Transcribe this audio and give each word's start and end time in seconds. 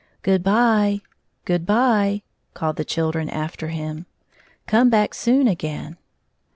"Good 0.23 0.41
by! 0.41 1.01
Good 1.45 1.63
by!" 1.63 2.23
called 2.55 2.77
the 2.77 2.83
children 2.83 3.29
after 3.29 3.67
him." 3.67 4.07
Come 4.65 4.89
back 4.89 5.13
soon, 5.13 5.47
again." 5.47 5.95